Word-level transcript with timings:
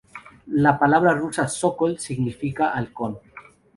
La 0.55 0.79
palabra 0.79 1.13
rusa 1.13 1.47
"Sokol" 1.47 1.99
significa 1.99 2.71
"halcón". 2.71 3.19